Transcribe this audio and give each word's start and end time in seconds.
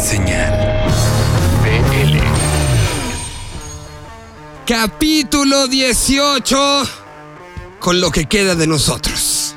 Señal 0.00 0.50
BL. 1.62 2.16
Capítulo 4.66 5.68
18. 5.68 6.82
Con 7.78 8.00
lo 8.00 8.10
que 8.10 8.24
queda 8.24 8.54
de 8.54 8.66
nosotros. 8.66 9.54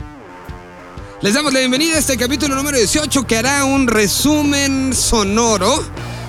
Les 1.22 1.34
damos 1.34 1.54
la 1.54 1.60
bienvenida 1.60 1.96
a 1.96 2.00
este 2.00 2.18
capítulo 2.18 2.56
número 2.56 2.78
18 2.78 3.26
que 3.26 3.38
hará 3.38 3.64
un 3.64 3.88
resumen 3.88 4.94
sonoro 4.94 5.82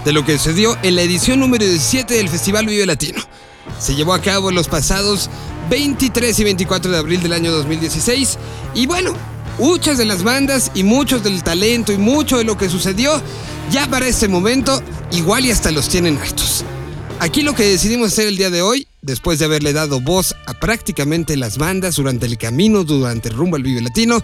de 0.04 0.12
lo 0.12 0.24
que 0.24 0.38
sucedió 0.38 0.78
en 0.84 0.94
la 0.94 1.02
edición 1.02 1.40
número 1.40 1.64
17 1.64 2.14
del 2.14 2.28
Festival 2.28 2.66
Vive 2.66 2.86
Latino. 2.86 3.20
Se 3.80 3.96
llevó 3.96 4.14
a 4.14 4.20
cabo 4.20 4.50
en 4.50 4.54
los 4.54 4.68
pasados 4.68 5.28
23 5.70 6.38
y 6.38 6.44
24 6.44 6.92
de 6.92 6.98
abril 6.98 7.20
del 7.20 7.32
año 7.32 7.50
2016 7.50 8.38
y 8.74 8.86
bueno, 8.86 9.12
muchas 9.58 9.98
de 9.98 10.04
las 10.04 10.22
bandas 10.22 10.70
y 10.74 10.82
muchos 10.82 11.22
del 11.22 11.42
talento 11.42 11.92
y 11.92 11.98
mucho 11.98 12.38
de 12.38 12.44
lo 12.44 12.56
que 12.56 12.68
sucedió 12.68 13.20
ya 13.70 13.88
para 13.88 14.06
este 14.06 14.28
momento 14.28 14.82
igual 15.12 15.46
y 15.46 15.50
hasta 15.50 15.70
los 15.70 15.88
tienen 15.88 16.18
hartos. 16.18 16.64
Aquí 17.20 17.42
lo 17.42 17.54
que 17.54 17.64
decidimos 17.64 18.12
hacer 18.12 18.28
el 18.28 18.36
día 18.36 18.50
de 18.50 18.62
hoy, 18.62 18.86
después 19.00 19.38
de 19.38 19.44
haberle 19.44 19.72
dado 19.72 20.00
voz 20.00 20.34
a 20.46 20.54
prácticamente 20.54 21.36
las 21.36 21.58
bandas 21.58 21.96
durante 21.96 22.26
el 22.26 22.36
camino, 22.36 22.84
durante 22.84 23.28
el 23.28 23.36
rumbo 23.36 23.56
al 23.56 23.62
Vive 23.62 23.80
Latino, 23.80 24.22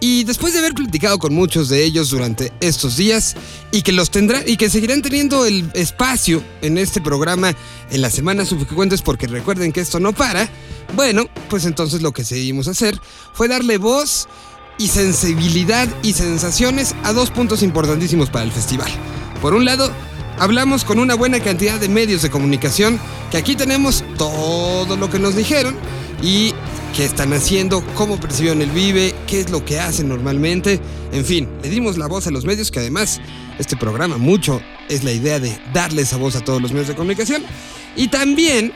y 0.00 0.24
después 0.24 0.52
de 0.52 0.58
haber 0.58 0.74
platicado 0.74 1.18
con 1.18 1.34
muchos 1.34 1.68
de 1.68 1.82
ellos 1.82 2.10
durante 2.10 2.52
estos 2.60 2.96
días 2.96 3.34
y 3.72 3.82
que 3.82 3.92
los 3.92 4.10
tendrá 4.10 4.42
y 4.46 4.58
que 4.58 4.68
seguirán 4.68 5.00
teniendo 5.00 5.46
el 5.46 5.70
espacio 5.72 6.42
en 6.60 6.76
este 6.76 7.00
programa 7.00 7.54
en 7.90 8.02
las 8.02 8.12
semanas 8.12 8.48
subsecuentes 8.48 9.00
porque 9.00 9.26
recuerden 9.26 9.72
que 9.72 9.80
esto 9.80 9.98
no 9.98 10.12
para, 10.12 10.50
bueno, 10.94 11.26
pues 11.48 11.64
entonces 11.64 12.02
lo 12.02 12.12
que 12.12 12.22
decidimos 12.22 12.68
hacer 12.68 13.00
fue 13.32 13.48
darle 13.48 13.78
voz 13.78 14.28
y 14.78 14.88
sensibilidad 14.88 15.88
y 16.02 16.12
sensaciones 16.12 16.94
a 17.02 17.12
dos 17.12 17.30
puntos 17.30 17.62
importantísimos 17.62 18.30
para 18.30 18.44
el 18.44 18.52
festival. 18.52 18.90
Por 19.40 19.54
un 19.54 19.64
lado, 19.64 19.90
hablamos 20.38 20.84
con 20.84 20.98
una 20.98 21.14
buena 21.14 21.40
cantidad 21.40 21.80
de 21.80 21.88
medios 21.88 22.22
de 22.22 22.30
comunicación 22.30 22.98
que 23.30 23.38
aquí 23.38 23.56
tenemos 23.56 24.04
todo 24.18 24.96
lo 24.96 25.10
que 25.10 25.18
nos 25.18 25.36
dijeron 25.36 25.76
y 26.22 26.52
qué 26.94 27.04
están 27.04 27.32
haciendo, 27.32 27.84
cómo 27.94 28.18
perciben 28.18 28.62
el 28.62 28.70
Vive, 28.70 29.14
qué 29.26 29.40
es 29.40 29.50
lo 29.50 29.64
que 29.64 29.78
hacen 29.78 30.08
normalmente. 30.08 30.80
En 31.12 31.24
fin, 31.24 31.48
le 31.62 31.68
dimos 31.68 31.98
la 31.98 32.06
voz 32.06 32.26
a 32.26 32.30
los 32.30 32.44
medios, 32.44 32.70
que 32.70 32.80
además 32.80 33.20
este 33.58 33.76
programa 33.76 34.16
mucho 34.16 34.60
es 34.88 35.04
la 35.04 35.12
idea 35.12 35.38
de 35.38 35.58
darle 35.72 36.02
esa 36.02 36.16
voz 36.16 36.36
a 36.36 36.44
todos 36.44 36.62
los 36.62 36.72
medios 36.72 36.88
de 36.88 36.94
comunicación. 36.94 37.42
Y 37.96 38.08
también 38.08 38.72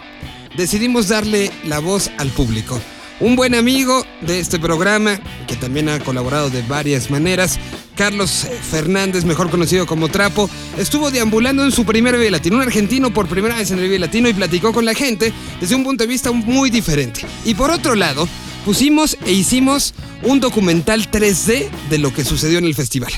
decidimos 0.57 1.09
darle 1.09 1.51
la 1.65 1.79
voz 1.79 2.11
al 2.19 2.29
público. 2.29 2.79
Un 3.21 3.37
buen 3.37 3.55
amigo 3.55 4.03
de 4.23 4.41
este 4.41 4.59
programa, 4.59 5.21
que 5.47 5.55
también 5.55 5.91
ha 5.91 6.01
colaborado 6.01 6.49
de 6.49 6.63
varias 6.63 7.11
maneras, 7.11 7.59
Carlos 7.95 8.47
Fernández, 8.71 9.27
mejor 9.27 9.51
conocido 9.51 9.87
como 9.87 10.09
Trapo, 10.09 10.49
estuvo 10.79 11.11
deambulando 11.11 11.63
en 11.63 11.71
su 11.71 11.85
primer 11.85 12.17
Vive 12.17 12.31
Latino, 12.31 12.57
un 12.57 12.63
argentino 12.63 13.13
por 13.13 13.29
primera 13.29 13.57
vez 13.57 13.71
en 13.73 13.79
el 13.79 13.85
Vive 13.85 13.99
Latino 13.99 14.27
y 14.27 14.33
platicó 14.33 14.73
con 14.73 14.87
la 14.87 14.95
gente 14.95 15.35
desde 15.61 15.75
un 15.75 15.85
punto 15.85 16.05
de 16.05 16.09
vista 16.09 16.33
muy 16.33 16.71
diferente. 16.71 17.21
Y 17.45 17.53
por 17.53 17.71
otro 17.71 17.95
lado, 17.95 18.27
pusimos 18.65 19.17
e 19.25 19.33
hicimos 19.33 19.95
un 20.23 20.41
documental 20.41 21.11
3D 21.11 21.69
de 21.89 21.99
lo 21.99 22.13
que 22.13 22.25
sucedió 22.25 22.59
en 22.59 22.65
el 22.65 22.75
festival. 22.75 23.13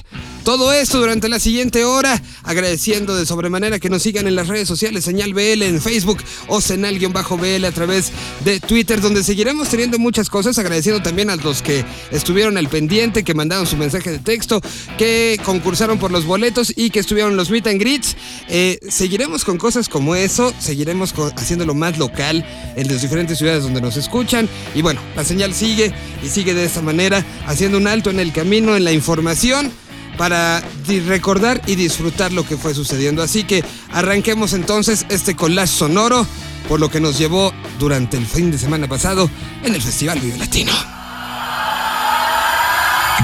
Todo 0.45 0.73
esto 0.73 0.99
durante 0.99 1.29
la 1.29 1.39
siguiente 1.39 1.85
hora, 1.85 2.21
agradeciendo 2.43 3.15
de 3.15 3.27
sobremanera 3.27 3.79
que 3.79 3.89
nos 3.89 4.03
sigan 4.03 4.27
en 4.27 4.35
las 4.35 4.49
redes 4.49 4.67
sociales, 4.67 5.05
Señal 5.05 5.35
BL 5.35 5.63
en 5.63 5.81
Facebook 5.81 6.19
o 6.49 6.61
Senal-BL 6.61 7.65
a 7.65 7.71
través 7.71 8.11
de 8.45 8.59
Twitter, 8.59 9.01
donde 9.01 9.23
seguiremos 9.23 9.69
teniendo 9.69 10.01
muchas 10.01 10.29
cosas, 10.29 10.59
agradeciendo 10.59 11.01
también 11.01 11.31
a 11.31 11.37
los 11.37 11.63
que 11.63 11.85
estuvieron 12.11 12.57
al 12.57 12.69
pendiente, 12.69 13.23
que 13.23 13.35
mandaron 13.35 13.69
su 13.69 13.77
mensaje 13.77 14.11
de 14.11 14.19
texto, 14.19 14.61
que 14.99 15.41
concursaron 15.45 16.01
por 16.01 16.11
los 16.11 16.25
boletos 16.25 16.73
y 16.75 16.91
que 16.91 16.99
estuvieron 16.99 17.37
los 17.37 17.51
meet 17.51 17.69
and 17.69 17.81
greets. 17.81 18.17
Eh, 18.49 18.81
seguiremos 18.89 19.45
con 19.45 19.59
cosas 19.59 19.89
como 19.89 20.17
eso, 20.17 20.53
seguiremos 20.59 21.15
haciéndolo 21.37 21.75
más 21.75 21.99
local 21.99 22.45
en 22.75 22.89
las 22.89 23.01
diferentes 23.01 23.39
ciudades 23.39 23.63
donde 23.63 23.81
nos 23.81 23.97
escuchan. 23.97 24.49
Y 24.75 24.83
bueno, 24.83 25.01
la 25.15 25.23
señal 25.33 25.55
sigue 25.55 25.95
y 26.23 26.29
sigue 26.29 26.53
de 26.53 26.67
esta 26.67 26.83
manera, 26.83 27.25
haciendo 27.47 27.79
un 27.79 27.87
alto 27.87 28.11
en 28.11 28.21
el 28.21 28.33
camino, 28.33 28.77
en 28.77 28.85
la 28.85 28.93
información 28.93 29.73
para 30.19 30.63
recordar 31.07 31.63
y 31.67 31.75
disfrutar 31.75 32.33
lo 32.33 32.47
que 32.47 32.59
fue 32.59 32.75
sucediendo. 32.75 33.23
Así 33.23 33.45
que 33.45 33.65
arranquemos 33.93 34.53
entonces 34.53 35.07
este 35.09 35.35
collage 35.35 35.73
sonoro 35.73 36.27
por 36.69 36.81
lo 36.81 36.91
que 36.91 37.01
nos 37.01 37.17
llevó 37.17 37.51
durante 37.79 38.19
el 38.19 38.27
fin 38.27 38.51
de 38.51 38.59
semana 38.59 38.89
pasado 38.89 39.31
en 39.65 39.75
el 39.75 39.81
Festival 39.81 40.21
Vive 40.21 40.37
Latino. 40.37 40.73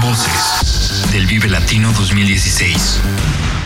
Voces 0.01 1.11
del 1.11 1.27
Vive 1.27 1.47
Latino 1.47 1.93
2016. 1.93 3.01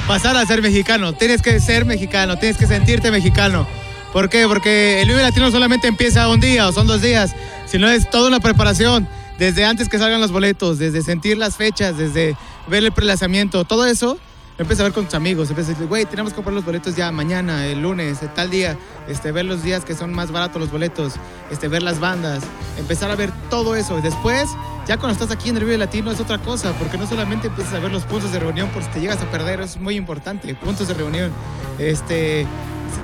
Pasar 0.06 0.36
a 0.36 0.46
ser 0.46 0.62
mexicano, 0.62 1.14
tienes 1.14 1.42
que 1.42 1.62
ser 1.62 1.86
mexicano, 1.86 2.38
tienes 2.38 2.58
que 2.58 2.68
sentirte 2.68 3.10
mexicano. 3.10 3.66
¿Por 4.14 4.30
qué? 4.30 4.48
Porque 4.48 5.02
el 5.02 5.08
Vive 5.08 5.24
Latino 5.24 5.50
solamente 5.50 5.88
empieza 5.88 6.30
un 6.30 6.40
día 6.40 6.68
o 6.68 6.72
son 6.72 6.86
dos 6.86 7.02
días, 7.02 7.36
sino 7.66 7.90
es 7.90 8.08
toda 8.12 8.28
una 8.28 8.40
preparación 8.40 9.08
desde 9.40 9.66
antes 9.66 9.90
que 9.90 9.98
salgan 9.98 10.22
los 10.22 10.32
boletos, 10.32 10.78
desde 10.78 11.02
sentir 11.02 11.36
las 11.36 11.58
fechas, 11.58 11.98
desde 11.98 12.38
ver 12.68 12.84
el 12.84 12.92
prelanzamiento, 12.92 13.66
todo 13.66 13.88
eso, 13.88 14.20
empieza 14.58 14.84
a 14.84 14.86
ver 14.86 14.94
con 14.94 15.06
tus 15.06 15.14
amigos, 15.14 15.50
empieza 15.50 15.72
a 15.72 15.74
decir, 15.74 15.88
güey, 15.88 16.06
tenemos 16.06 16.32
que 16.32 16.36
comprar 16.36 16.54
los 16.54 16.66
boletos 16.66 16.96
ya 16.96 17.12
mañana, 17.12 17.66
el 17.66 17.82
lunes, 17.82 18.20
tal 18.36 18.50
día, 18.50 18.78
este, 19.08 19.32
ver 19.32 19.46
los 19.46 19.64
días 19.64 19.84
que 19.84 19.96
son 19.96 20.14
más 20.14 20.32
baratos 20.32 20.62
los 20.62 20.72
boletos, 20.72 21.14
este, 21.52 21.68
ver 21.68 21.84
las 21.84 22.00
bandas, 22.00 22.44
empezar 22.78 23.10
a 23.12 23.16
ver 23.16 23.32
todo 23.50 23.76
eso. 23.76 23.98
Y 23.98 24.02
después, 24.02 24.50
ya 24.88 24.98
cuando 24.98 25.14
estás 25.14 25.32
aquí 25.32 25.50
en 25.50 25.58
el 25.58 25.64
Vive 25.64 25.78
Latino 25.78 26.12
es 26.12 26.20
otra 26.20 26.38
cosa, 26.38 26.74
porque 26.74 26.98
no 26.98 27.08
solamente 27.08 27.48
empiezas 27.48 27.74
a 27.74 27.80
ver 27.80 27.92
los 27.92 28.04
puntos 28.04 28.32
de 28.32 28.40
reunión 28.40 28.70
por 28.70 28.84
si 28.84 28.90
te 28.90 29.00
llegas 29.00 29.22
a 29.22 29.26
perder, 29.32 29.62
es 29.62 29.80
muy 29.80 29.96
importante, 29.96 30.54
puntos 30.56 30.88
de 30.88 30.94
reunión. 30.94 31.32
Este, 31.80 32.46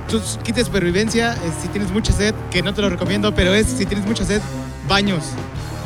tú 0.09 0.21
quites 0.43 0.67
supervivencia, 0.67 1.35
si 1.61 1.67
tienes 1.69 1.91
mucha 1.91 2.13
sed, 2.13 2.35
que 2.51 2.61
no 2.61 2.73
te 2.73 2.81
lo 2.81 2.89
recomiendo, 2.89 3.33
pero 3.33 3.53
es 3.53 3.67
si 3.67 3.85
tienes 3.85 4.05
mucha 4.05 4.23
sed, 4.23 4.41
baños 4.87 5.33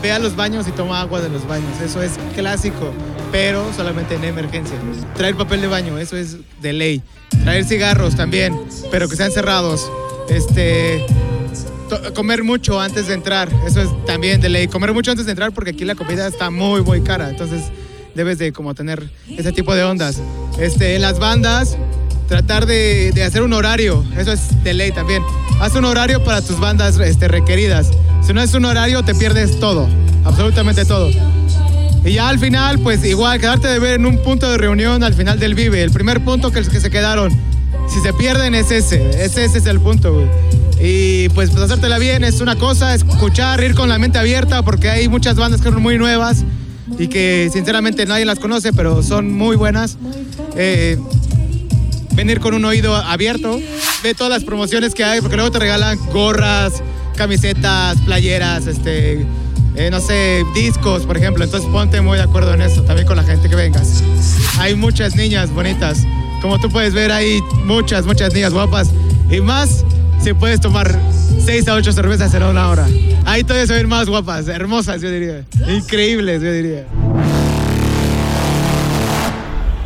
ve 0.04 0.12
a 0.12 0.20
los 0.20 0.36
baños 0.36 0.68
y 0.68 0.72
toma 0.72 1.00
agua 1.00 1.22
de 1.22 1.30
los 1.30 1.48
baños. 1.48 1.80
Eso 1.82 2.04
es 2.04 2.20
clásico, 2.36 2.92
pero 3.34 3.74
solamente 3.74 4.14
en 4.14 4.26
emergencia. 4.26 4.78
Traer 5.16 5.36
papel 5.36 5.60
de 5.60 5.68
baño, 5.68 5.98
eso 5.98 6.16
es 6.16 6.38
de 6.62 6.72
ley. 6.72 7.02
Traer 7.44 7.66
cigarros 7.66 8.16
también, 8.16 8.56
pero 8.92 9.10
que 9.10 9.16
sean 9.16 9.32
cerrados. 9.32 9.92
Este, 10.30 11.04
comer 12.14 12.44
mucho 12.44 12.80
antes 12.80 13.08
de 13.08 13.16
entrar, 13.16 13.50
eso 13.66 13.82
es 13.82 13.90
también 14.06 14.40
de 14.40 14.50
ley. 14.50 14.68
Comer 14.68 14.94
mucho 14.94 15.10
antes 15.10 15.26
de 15.26 15.32
entrar 15.32 15.52
porque 15.52 15.72
aquí 15.72 15.84
la 15.84 15.96
comida 15.96 16.28
está 16.28 16.52
muy, 16.52 16.84
muy 16.84 17.02
cara. 17.02 17.32
Entonces 17.32 17.72
debes 18.14 18.38
de 18.38 18.54
como 18.54 18.76
tener 18.76 19.10
ese 19.28 19.52
tipo 19.52 19.74
de 19.74 19.84
ondas. 19.84 20.22
Este, 20.60 20.96
en 20.96 21.02
las 21.02 21.18
bandas, 21.18 21.76
tratar 22.28 22.68
de, 22.68 23.14
de, 23.14 23.24
hacer 23.24 23.42
un 23.42 23.54
horario, 23.54 24.06
eso 24.16 24.32
es 24.32 24.64
de 24.64 24.76
ley 24.76 24.92
también. 24.92 25.24
Haz 25.60 25.74
un 25.74 25.86
horario 25.86 26.24
para 26.24 26.44
tus 26.44 26.60
bandas 26.60 27.00
este, 27.00 27.28
requeridas. 27.28 27.90
Si 28.22 28.32
no 28.32 28.44
es 28.44 28.54
un 28.54 28.66
horario, 28.66 29.02
te 29.02 29.16
pierdes 29.16 29.60
todo, 29.60 29.90
absolutamente 30.24 30.86
todo. 30.86 31.10
Y 32.06 32.14
ya 32.14 32.28
al 32.28 32.40
final, 32.40 32.80
pues 32.80 33.04
igual, 33.06 33.40
quedarte 33.40 33.68
de 33.68 33.80
ver 33.80 34.00
en 34.00 34.06
un 34.06 34.18
punto 34.22 34.52
de 34.52 34.58
reunión 34.58 35.04
al 35.04 35.14
final 35.14 35.40
del 35.40 35.56
Vive. 35.56 35.82
El 35.84 35.92
primer 35.92 36.24
punto 36.24 36.52
que, 36.52 36.62
que 36.62 36.80
se 36.80 36.90
quedaron. 36.90 37.32
Si 37.90 38.00
se 38.02 38.14
pierden 38.14 38.56
es 38.56 38.72
ese, 38.72 39.10
ese, 39.24 39.46
ese 39.46 39.58
es 39.58 39.66
el 39.66 39.80
punto. 39.80 40.28
Y 40.82 41.30
pues, 41.30 41.50
pues 41.52 41.64
hacértela 41.64 41.98
bien 41.98 42.24
es 42.24 42.42
una 42.42 42.58
cosa, 42.58 42.94
escuchar, 42.94 43.64
ir 43.64 43.74
con 43.74 43.88
la 43.88 43.98
mente 43.98 44.20
abierta, 44.20 44.64
porque 44.64 44.90
hay 44.90 45.08
muchas 45.08 45.36
bandas 45.36 45.62
que 45.62 45.70
son 45.70 45.82
muy 45.82 45.98
nuevas 45.98 46.44
y 47.00 47.08
que 47.08 47.50
sinceramente 47.54 48.06
nadie 48.06 48.26
las 48.26 48.40
conoce, 48.40 48.74
pero 48.74 49.02
son 49.02 49.32
muy 49.32 49.56
buenas. 49.56 49.98
Eh, 50.58 50.98
venir 52.16 52.40
con 52.40 52.54
un 52.54 52.66
oído 52.66 52.96
abierto, 52.96 53.60
ve 54.04 54.14
todas 54.14 54.32
las 54.32 54.44
promociones 54.44 54.94
que 54.94 55.04
hay, 55.04 55.22
porque 55.22 55.36
luego 55.36 55.52
te 55.52 55.60
regalan 55.60 55.98
gorras, 56.12 56.84
camisetas, 57.16 57.98
playeras, 58.02 58.68
este, 58.68 59.26
eh, 59.76 59.90
no 59.92 60.00
sé, 60.00 60.44
discos, 60.54 61.06
por 61.06 61.18
ejemplo. 61.18 61.44
Entonces 61.44 61.70
ponte 61.70 62.02
muy 62.02 62.18
de 62.18 62.24
acuerdo 62.24 62.54
en 62.54 62.62
eso, 62.62 62.84
también 62.84 63.08
con 63.08 63.18
la 63.18 63.24
gente 63.24 63.50
que 63.50 63.56
vengas. 63.56 64.04
Hay 64.60 64.76
muchas 64.76 65.16
niñas 65.16 65.50
bonitas. 65.52 66.00
Como 66.42 66.60
tú 66.60 66.70
puedes 66.70 66.94
ver, 66.94 67.12
hay 67.12 67.42
muchas, 67.66 68.06
muchas 68.06 68.34
niñas 68.34 68.54
guapas. 68.54 68.90
Y 69.30 69.42
más 69.42 69.84
si 70.22 70.34
puedes 70.34 70.62
tomar 70.62 70.98
6 71.46 71.68
a 71.68 71.74
8 71.76 71.92
cervezas 71.92 72.34
en 72.34 72.44
una 72.44 72.70
hora. 72.70 72.88
Ahí 73.26 73.44
todavía 73.44 73.68
se 73.68 73.74
ven 73.74 73.88
más 73.88 74.08
guapas, 74.08 74.48
hermosas, 74.48 75.02
yo 75.02 75.10
diría. 75.10 75.44
Increíbles, 75.68 76.42
yo 76.42 76.52
diría. 76.52 76.86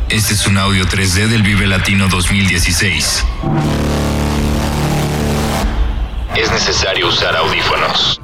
Este 0.08 0.34
es 0.34 0.46
un 0.46 0.56
audio 0.58 0.84
3D 0.86 1.28
del 1.28 1.42
Vive 1.42 1.66
Latino 1.66 2.08
2016 2.08 3.24
es 6.38 6.52
necesario 6.52 7.08
usar 7.08 7.34
audífonos. 7.36 8.20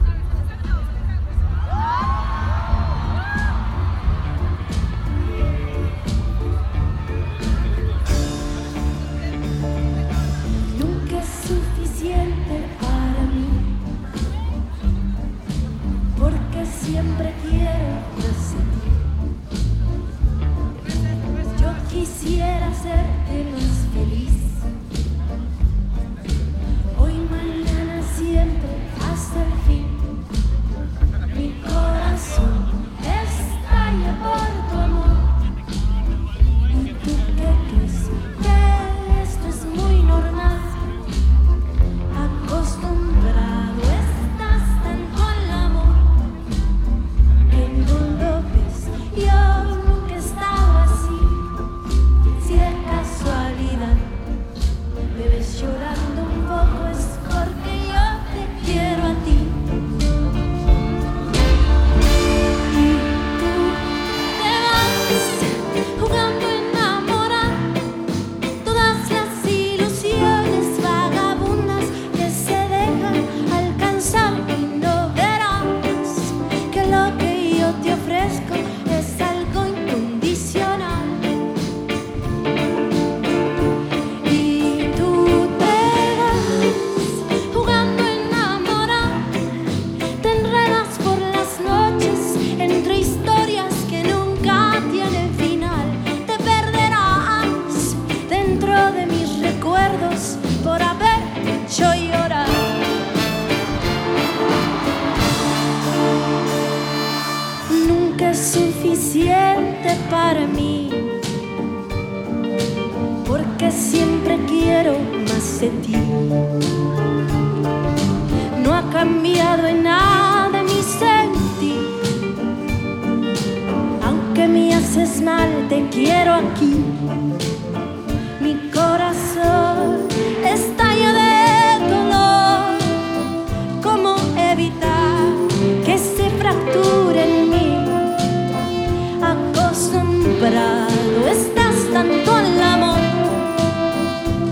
Estás 140.47 141.91
tanto 141.91 142.35
al 142.35 142.63
amor 142.63 142.99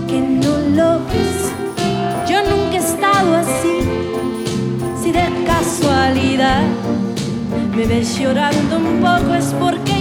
que 0.07 0.19
no 0.19 0.57
lo 0.75 0.99
ves. 1.05 1.51
Yo 2.27 2.41
nunca 2.49 2.77
he 2.77 2.79
estado 2.79 3.35
así. 3.35 3.77
Si 4.99 5.11
de 5.11 5.23
casualidad 5.45 6.63
me 7.75 7.85
ves 7.85 8.17
llorando 8.17 8.77
un 8.77 9.01
poco 9.01 9.35
es 9.35 9.53
porque 9.59 9.92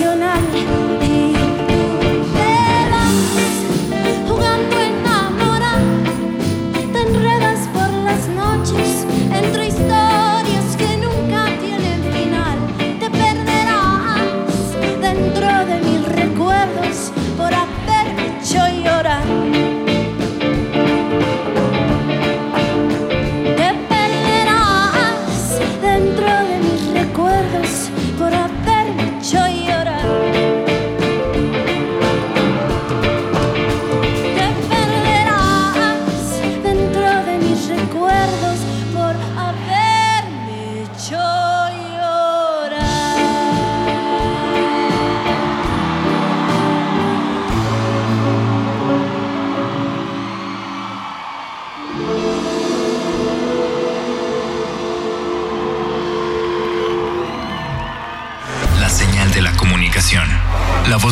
incondicional. 0.00 0.79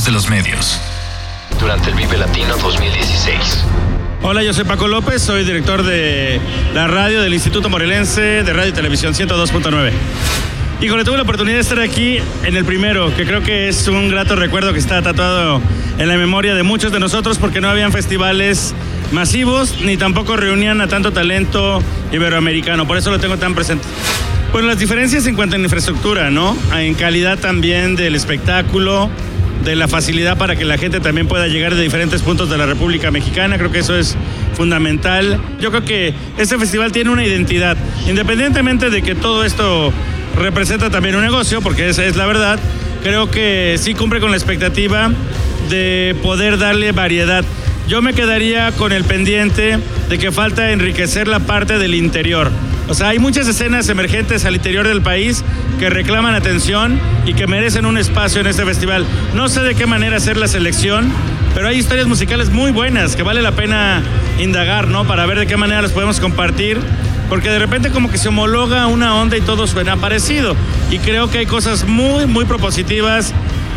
De 0.09 0.13
los 0.13 0.31
medios. 0.31 0.81
Durante 1.61 1.91
el 1.91 1.95
Vive 1.95 2.17
Latino 2.17 2.57
2016. 2.57 3.65
Hola, 4.23 4.43
yo 4.43 4.55
soy 4.55 4.65
Paco 4.65 4.89
López, 4.89 5.21
soy 5.21 5.45
director 5.45 5.83
de 5.83 6.41
la 6.73 6.87
radio 6.87 7.21
del 7.21 7.35
Instituto 7.35 7.69
Morelense 7.69 8.43
de 8.43 8.53
Radio 8.55 8.71
y 8.71 8.73
Televisión 8.73 9.13
102.9. 9.13 9.93
Híjole, 10.81 11.05
tuve 11.05 11.19
la 11.19 11.25
oportunidad 11.25 11.57
de 11.57 11.61
estar 11.61 11.81
aquí 11.81 12.17
en 12.43 12.57
el 12.57 12.65
primero, 12.65 13.15
que 13.15 13.27
creo 13.27 13.43
que 13.43 13.69
es 13.69 13.87
un 13.87 14.09
grato 14.09 14.35
recuerdo 14.35 14.73
que 14.73 14.79
está 14.79 15.03
tatuado 15.03 15.61
en 15.99 16.09
la 16.09 16.17
memoria 16.17 16.55
de 16.55 16.63
muchos 16.63 16.91
de 16.91 17.01
nosotros 17.01 17.37
porque 17.37 17.61
no 17.61 17.69
habían 17.69 17.93
festivales 17.93 18.75
masivos 19.13 19.79
ni 19.83 19.99
tampoco 19.99 20.39
reunían 20.39 20.81
a 20.81 20.89
tanto 20.89 21.13
talento 21.13 21.83
iberoamericano, 22.13 22.87
por 22.87 22.97
eso 22.97 23.11
lo 23.11 23.21
tengo 23.21 23.37
tan 23.37 23.55
presente. 23.55 23.85
Bueno, 24.53 24.69
las 24.69 24.79
diferencias 24.79 25.27
en 25.27 25.35
cuanto 25.35 25.57
a 25.57 25.59
infraestructura, 25.59 26.31
¿no? 26.31 26.57
En 26.75 26.95
calidad 26.95 27.39
también 27.39 27.95
del 27.95 28.15
espectáculo, 28.15 29.11
de 29.65 29.77
la 29.77 29.89
facilidad 29.89 30.39
para 30.39 30.57
que 30.57 30.65
la 30.65 30.79
gente 30.79 31.01
también 31.01 31.27
pueda 31.29 31.47
llegar 31.47 31.75
de 31.75 31.83
diferentes 31.83 32.23
puntos 32.23 32.49
de 32.51 32.59
la 32.59 32.67
República 32.67 33.11
Mexicana. 33.11 33.59
Creo 33.59 33.71
que 33.71 33.81
eso 33.81 33.97
es 33.97 34.17
fundamental. 34.55 35.41
Yo 35.61 35.71
creo 35.71 35.85
que 35.85 36.15
este 36.37 36.59
festival 36.59 36.93
tiene 36.93 37.11
una 37.11 37.25
identidad, 37.25 37.77
independientemente 38.07 38.91
de 38.91 39.03
que 39.03 39.15
todo 39.15 39.45
esto 39.45 39.93
representa 40.37 40.91
también 40.91 41.17
un 41.17 41.23
negocio, 41.23 41.61
porque 41.61 41.89
esa 41.89 42.05
es 42.05 42.17
la 42.17 42.27
verdad. 42.27 42.59
Creo 43.03 43.31
que 43.31 43.77
sí 43.79 43.95
cumple 43.95 44.21
con 44.21 44.31
la 44.31 44.37
expectativa 44.37 45.11
de 45.69 46.17
poder 46.23 46.59
darle 46.59 46.93
variedad. 46.93 47.45
Yo 47.89 48.03
me 48.03 48.13
quedaría 48.13 48.73
con 48.73 48.93
el 48.93 49.05
pendiente 49.05 49.79
de 50.09 50.19
que 50.19 50.33
falta 50.33 50.73
enriquecer 50.73 51.27
la 51.27 51.41
parte 51.41 51.79
del 51.79 51.95
interior. 51.95 52.51
O 52.89 52.95
sea, 52.95 53.09
hay 53.09 53.19
muchas 53.19 53.47
escenas 53.47 53.89
emergentes 53.91 54.47
al 54.47 54.55
interior 54.55 54.89
del 54.89 55.03
país 55.03 55.45
que 55.79 55.91
reclaman 55.91 56.35
atención 56.35 56.99
y 57.27 57.35
que 57.35 57.47
merecen 57.47 57.85
un 57.85 57.99
espacio 57.99 58.41
en 58.41 58.47
este 58.47 58.65
festival. 58.65 59.05
No 59.35 59.49
sé 59.49 59.61
de 59.61 59.75
qué 59.75 59.87
manera 59.87 60.17
hacer 60.17 60.39
la 60.39 60.49
selección, 60.49 61.13
pero 61.55 61.69
hay 61.69 61.77
historias 61.77 62.07
musicales 62.07 62.49
muy 62.49 62.71
buenas 62.71 63.15
que 63.15 63.23
vale 63.23 63.43
la 63.43 63.53
pena 63.53 64.03
indagar, 64.39 64.89
¿no? 64.89 65.07
Para 65.07 65.27
ver 65.27 65.39
de 65.39 65.47
qué 65.47 65.59
manera 65.59 65.83
las 65.83 65.93
podemos 65.93 66.19
compartir. 66.19 66.79
Porque 67.29 67.51
de 67.51 67.59
repente 67.59 67.91
como 67.91 68.11
que 68.11 68.17
se 68.17 68.29
homologa 68.29 68.87
una 68.87 69.15
onda 69.15 69.37
y 69.37 69.43
todo 69.43 69.67
suena 69.67 69.99
parecido. 69.99 70.57
Y 70.91 70.99
creo 70.99 71.31
que 71.31 71.39
hay 71.39 71.47
cosas 71.47 71.87
muy, 71.87 72.27
muy 72.27 72.47
propositivas 72.47 73.35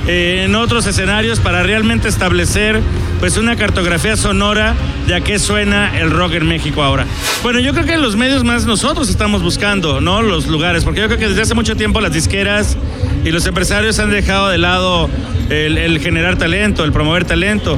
eh, 0.08 0.44
en 0.46 0.56
otros 0.56 0.88
escenarios 0.88 1.41
para 1.41 1.63
realmente 1.63 2.08
establecer 2.08 2.80
pues 3.22 3.38
una 3.38 3.56
cartografía 3.56 4.18
sonora 4.18 4.74
de 5.06 5.13
a 5.13 5.22
qué 5.22 5.38
suena 5.38 6.00
el 6.00 6.10
rock 6.10 6.34
en 6.34 6.48
México 6.48 6.82
ahora. 6.82 7.06
Bueno, 7.44 7.60
yo 7.60 7.72
creo 7.72 7.86
que 7.86 7.94
en 7.94 8.01
los 8.01 8.16
medios 8.16 8.44
más 8.44 8.66
nosotros 8.66 9.10
estamos 9.10 9.44
buscando, 9.44 10.01
¿no? 10.01 10.24
Los 10.24 10.48
lugares, 10.48 10.84
porque 10.84 11.01
yo 11.01 11.06
creo 11.06 11.20
que 11.20 11.28
desde 11.28 11.44
hace 11.44 11.54
mucho 11.54 11.75
tiempo 11.75 12.01
las 12.01 12.12
disqueras 12.12 12.78
y 13.24 13.30
los 13.30 13.46
empresarios 13.46 14.00
han 14.00 14.10
dejado 14.10 14.50
de 14.50 14.58
lado 14.58 15.08
el, 15.51 15.78
el 15.78 16.00
generar 16.00 16.38
talento, 16.40 16.84
el 16.84 16.92
promover 16.92 17.24
talento. 17.24 17.78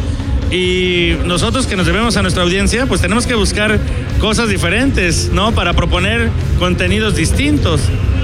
Y 0.49 1.17
nosotros 1.25 1.67
que 1.67 1.75
nos 1.75 1.87
debemos 1.87 2.15
a 2.15 2.21
nuestra 2.21 2.43
audiencia, 2.43 2.85
pues 2.85 3.01
tenemos 3.01 3.27
que 3.27 3.35
buscar 3.35 3.81
cosas 4.19 4.47
diferentes, 4.47 5.29
¿no? 5.33 5.51
Para 5.51 5.73
proponer 5.73 6.29
contenidos 6.57 7.17
distintos. 7.17 7.81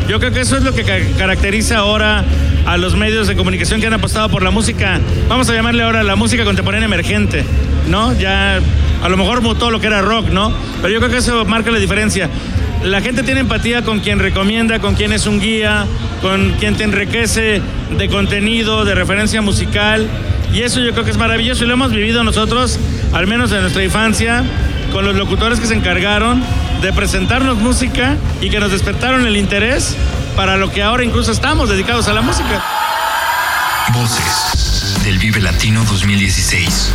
Yo 0.10 0.20
creo 0.20 0.32
que 0.32 0.42
eso 0.42 0.58
es 0.58 0.64
lo 0.64 0.74
que 0.74 0.84
ca- 0.84 0.98
caracteriza 1.20 1.78
ahora 1.78 2.26
a 2.66 2.78
los 2.78 2.96
medios 2.96 3.28
de 3.28 3.36
comunicación 3.36 3.80
que 3.80 3.86
han 3.88 3.94
apostado 3.94 4.28
por 4.30 4.42
la 4.42 4.50
música, 4.50 5.00
vamos 5.28 5.48
a 5.50 5.54
llamarle 5.54 5.84
ahora 5.84 6.02
la 6.02 6.16
música 6.16 6.44
contemporánea 6.44 6.88
emergente, 6.88 7.46
¿no? 7.88 8.18
Ya 8.18 8.60
a 9.04 9.10
lo 9.10 9.18
mejor 9.18 9.42
mutó 9.42 9.70
lo 9.70 9.80
que 9.80 9.86
era 9.88 10.02
rock, 10.02 10.30
¿no? 10.30 10.52
Pero 10.82 10.92
yo 10.92 11.00
creo 11.00 11.12
que 11.12 11.18
eso 11.18 11.46
marca 11.46 11.70
la 11.70 11.78
diferencia. 11.78 12.28
La 12.84 13.02
gente 13.02 13.22
tiene 13.22 13.42
empatía 13.42 13.84
con 13.84 14.00
quien 14.00 14.18
recomienda, 14.20 14.80
con 14.80 14.96
quien 14.96 15.14
es 15.14 15.28
un 15.28 15.40
guía, 15.40 15.86
con 16.24 16.52
quien 16.60 16.76
te 16.76 16.86
enriquece 16.86 17.62
de 17.98 18.08
contenido, 18.10 18.86
de 18.86 18.96
referencia 18.96 19.42
musical. 19.44 20.08
Y 20.54 20.62
eso 20.62 20.80
yo 20.80 20.92
creo 20.94 21.06
que 21.06 21.12
es 21.12 21.18
maravilloso 21.18 21.66
y 21.66 21.68
lo 21.68 21.74
hemos 21.74 21.92
vivido 21.92 22.24
nosotros, 22.24 22.80
al 23.14 23.28
menos 23.28 23.52
en 23.52 23.62
nuestra 23.62 23.84
infancia, 23.84 24.44
con 24.92 25.06
los 25.06 25.16
locutores 25.16 25.60
que 25.60 25.68
se 25.68 25.76
encargaron 25.76 26.42
de 26.82 26.94
presentarnos 26.94 27.58
música 27.58 28.16
y 28.42 28.50
que 28.50 28.60
nos 28.60 28.72
despertaron 28.72 29.26
el 29.28 29.36
interés 29.36 29.96
para 30.36 30.56
lo 30.56 30.72
que 30.72 30.82
ahora 30.82 31.04
incluso 31.04 31.32
estamos 31.32 31.70
dedicados 31.70 32.08
a 32.08 32.14
la 32.14 32.22
música. 32.22 32.64
Voces 33.94 35.04
del 35.04 35.18
Vive 35.18 35.42
Latino 35.42 35.84
2016. 35.84 36.94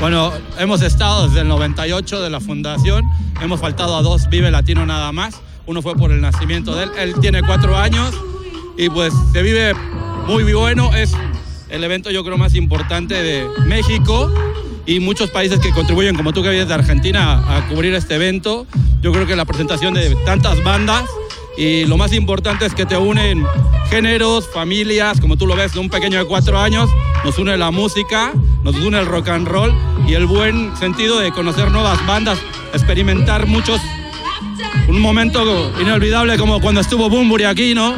Bueno, 0.00 0.32
hemos 0.58 0.82
estado 0.82 1.26
desde 1.26 1.40
el 1.40 1.48
98 1.48 2.20
de 2.20 2.30
la 2.30 2.40
fundación, 2.40 3.04
hemos 3.40 3.60
faltado 3.60 3.96
a 3.96 4.02
dos 4.02 4.28
Vive 4.28 4.50
Latino 4.50 4.84
nada 4.84 5.10
más. 5.12 5.40
Uno 5.66 5.80
fue 5.80 5.94
por 5.94 6.10
el 6.10 6.20
nacimiento 6.20 6.74
de 6.74 6.84
él, 6.84 6.90
él 6.98 7.14
tiene 7.20 7.42
cuatro 7.42 7.78
años 7.78 8.14
y 8.76 8.90
pues 8.90 9.12
se 9.32 9.42
vive 9.42 9.74
muy 10.26 10.52
bueno, 10.52 10.94
es 10.94 11.12
el 11.70 11.82
evento 11.84 12.10
yo 12.10 12.24
creo 12.24 12.36
más 12.36 12.54
importante 12.54 13.14
de 13.14 13.46
México 13.66 14.32
y 14.88 15.00
muchos 15.00 15.28
países 15.30 15.60
que 15.60 15.70
contribuyen, 15.70 16.16
como 16.16 16.32
tú 16.32 16.42
que 16.42 16.48
vienes 16.48 16.66
de 16.68 16.72
Argentina, 16.74 17.42
a 17.46 17.68
cubrir 17.68 17.92
este 17.94 18.14
evento. 18.14 18.66
Yo 19.02 19.12
creo 19.12 19.26
que 19.26 19.36
la 19.36 19.44
presentación 19.44 19.92
de 19.92 20.16
tantas 20.24 20.62
bandas 20.64 21.04
y 21.58 21.84
lo 21.84 21.98
más 21.98 22.12
importante 22.14 22.64
es 22.64 22.74
que 22.74 22.86
te 22.86 22.96
unen 22.96 23.44
géneros, 23.90 24.48
familias, 24.48 25.20
como 25.20 25.36
tú 25.36 25.46
lo 25.46 25.54
ves, 25.56 25.74
de 25.74 25.80
un 25.80 25.90
pequeño 25.90 26.18
de 26.18 26.24
cuatro 26.24 26.58
años, 26.58 26.88
nos 27.22 27.36
une 27.38 27.56
la 27.58 27.70
música, 27.70 28.32
nos 28.64 28.76
une 28.76 28.98
el 28.98 29.04
rock 29.04 29.28
and 29.28 29.46
roll 29.46 29.74
y 30.08 30.14
el 30.14 30.24
buen 30.24 30.74
sentido 30.78 31.18
de 31.18 31.32
conocer 31.32 31.70
nuevas 31.70 32.04
bandas, 32.06 32.38
experimentar 32.72 33.46
muchos, 33.46 33.80
un 34.88 35.00
momento 35.02 35.70
inolvidable 35.82 36.38
como 36.38 36.60
cuando 36.62 36.80
estuvo 36.80 37.10
Bumburi 37.10 37.44
aquí, 37.44 37.74
¿no? 37.74 37.94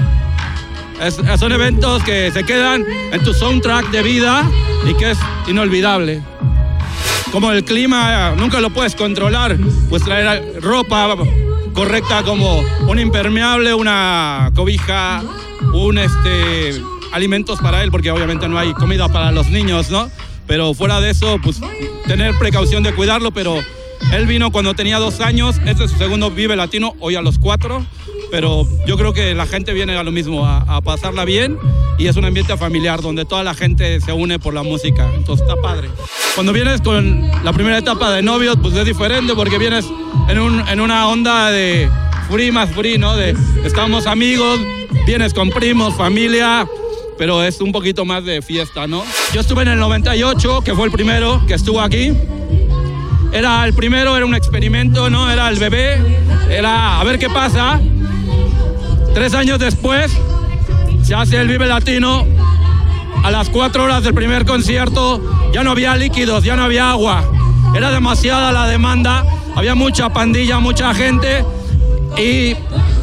Es- 1.00 1.20
son 1.38 1.52
eventos 1.52 2.02
que 2.02 2.32
se 2.32 2.42
quedan 2.44 2.84
en 3.12 3.22
tu 3.22 3.32
soundtrack 3.32 3.90
de 3.92 4.02
vida 4.02 4.44
y 4.90 4.94
que 4.94 5.12
es 5.12 5.18
inolvidable. 5.46 6.20
Como 7.32 7.52
el 7.52 7.64
clima 7.64 8.34
nunca 8.36 8.60
lo 8.60 8.70
puedes 8.70 8.94
controlar, 8.96 9.56
pues 9.88 10.02
traer 10.02 10.60
ropa 10.60 11.16
correcta 11.72 12.24
como 12.24 12.60
un 12.88 12.98
impermeable, 12.98 13.72
una 13.72 14.50
cobija, 14.54 15.22
un 15.72 15.98
este 15.98 16.82
alimentos 17.12 17.60
para 17.60 17.82
él, 17.82 17.90
porque 17.90 18.10
obviamente 18.10 18.48
no 18.48 18.58
hay 18.58 18.72
comida 18.72 19.08
para 19.08 19.30
los 19.30 19.48
niños, 19.48 19.90
¿no? 19.90 20.10
Pero 20.46 20.74
fuera 20.74 21.00
de 21.00 21.10
eso, 21.10 21.38
pues 21.42 21.60
tener 22.06 22.36
precaución 22.38 22.82
de 22.82 22.94
cuidarlo, 22.94 23.30
pero 23.30 23.56
él 24.12 24.26
vino 24.26 24.50
cuando 24.50 24.74
tenía 24.74 24.98
dos 24.98 25.20
años, 25.20 25.60
este 25.64 25.84
es 25.84 25.92
su 25.92 25.98
segundo 25.98 26.30
Vive 26.30 26.56
Latino, 26.56 26.94
hoy 26.98 27.14
a 27.14 27.22
los 27.22 27.38
cuatro, 27.38 27.84
pero 28.30 28.66
yo 28.86 28.96
creo 28.96 29.12
que 29.12 29.34
la 29.34 29.46
gente 29.46 29.72
viene 29.72 29.96
a 29.96 30.02
lo 30.02 30.10
mismo, 30.10 30.46
a, 30.46 30.58
a 30.76 30.80
pasarla 30.80 31.24
bien 31.24 31.58
y 31.98 32.06
es 32.06 32.16
un 32.16 32.24
ambiente 32.24 32.56
familiar 32.56 33.02
donde 33.02 33.26
toda 33.26 33.44
la 33.44 33.54
gente 33.54 34.00
se 34.00 34.12
une 34.12 34.38
por 34.38 34.54
la 34.54 34.62
música, 34.62 35.10
entonces 35.14 35.46
está 35.46 35.60
padre. 35.60 35.90
Cuando 36.34 36.52
vienes 36.52 36.80
con 36.80 37.30
la 37.44 37.52
primera 37.52 37.76
etapa 37.76 38.10
de 38.10 38.22
novios, 38.22 38.56
pues 38.62 38.74
es 38.74 38.86
diferente 38.86 39.34
porque 39.34 39.58
vienes 39.58 39.84
en, 40.28 40.38
un, 40.38 40.66
en 40.66 40.80
una 40.80 41.08
onda 41.08 41.50
de 41.50 41.90
free 42.30 42.52
más 42.52 42.70
free, 42.70 42.96
¿no? 42.96 43.16
De 43.16 43.36
estamos 43.64 44.06
amigos, 44.06 44.60
vienes 45.04 45.34
con 45.34 45.50
primos, 45.50 45.94
familia, 45.94 46.66
pero 47.18 47.42
es 47.42 47.60
un 47.60 47.72
poquito 47.72 48.06
más 48.06 48.24
de 48.24 48.40
fiesta, 48.40 48.86
¿no? 48.86 49.04
Yo 49.34 49.40
estuve 49.42 49.62
en 49.62 49.68
el 49.68 49.78
98, 49.78 50.62
que 50.62 50.74
fue 50.74 50.86
el 50.86 50.92
primero 50.92 51.44
que 51.46 51.54
estuvo 51.54 51.80
aquí. 51.80 52.12
Era 53.32 53.66
el 53.66 53.74
primero, 53.74 54.16
era 54.16 54.24
un 54.24 54.34
experimento, 54.34 55.10
¿no? 55.10 55.30
Era 55.30 55.50
el 55.50 55.58
bebé, 55.58 55.98
era 56.48 56.98
a 56.98 57.04
ver 57.04 57.18
qué 57.18 57.28
pasa. 57.28 57.78
Tres 59.14 59.34
años 59.34 59.58
después 59.58 60.12
se 61.02 61.14
hace 61.14 61.40
el 61.40 61.48
Vive 61.48 61.66
Latino. 61.66 62.26
A 63.22 63.30
las 63.30 63.50
cuatro 63.50 63.84
horas 63.84 64.02
del 64.02 64.14
primer 64.14 64.44
concierto 64.46 65.20
ya 65.52 65.62
no 65.62 65.72
había 65.72 65.96
líquidos, 65.96 66.44
ya 66.44 66.56
no 66.56 66.64
había 66.64 66.90
agua. 66.90 67.24
Era 67.74 67.90
demasiada 67.90 68.52
la 68.52 68.66
demanda, 68.66 69.24
había 69.54 69.74
mucha 69.74 70.08
pandilla, 70.10 70.58
mucha 70.58 70.94
gente 70.94 71.44
y 72.16 72.54